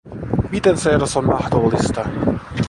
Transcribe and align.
Miten 0.49 0.77
se 0.77 0.89
edes 0.93 1.15
on 1.17 1.25
mahdollista?! 1.25 2.09